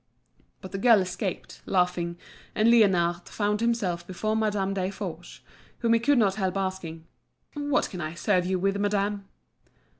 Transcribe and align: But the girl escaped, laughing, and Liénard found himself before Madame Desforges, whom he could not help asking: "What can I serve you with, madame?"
But 0.61 0.71
the 0.71 0.79
girl 0.79 0.99
escaped, 0.99 1.61
laughing, 1.67 2.17
and 2.55 2.67
Liénard 2.69 3.29
found 3.29 3.61
himself 3.61 4.07
before 4.07 4.35
Madame 4.35 4.73
Desforges, 4.73 5.41
whom 5.77 5.93
he 5.93 5.99
could 5.99 6.17
not 6.17 6.33
help 6.41 6.57
asking: 6.57 7.05
"What 7.53 7.87
can 7.91 8.01
I 8.01 8.15
serve 8.15 8.47
you 8.47 8.57
with, 8.57 8.77
madame?" 8.79 9.27